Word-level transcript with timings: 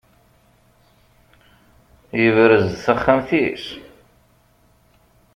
Yebrez-d 2.21 2.73
taxxamt-is? 2.83 3.65